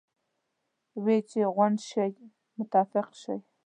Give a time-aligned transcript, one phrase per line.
[1.03, 2.11] وې چې غونډ شئ
[2.57, 3.37] متفق شئ.